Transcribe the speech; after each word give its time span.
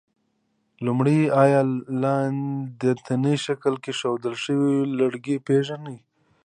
لومړی: 0.85 1.19
آیا 1.43 1.61
لاندیني 2.01 3.35
شکل 3.45 3.73
کې 3.83 3.91
ښودل 3.99 4.35
شوي 4.43 4.73
لرګي 4.99 5.37
پېژنئ؟ 5.47 5.97